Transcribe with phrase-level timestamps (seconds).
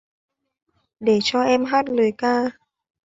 [0.99, 2.51] Để cho em hát lời ca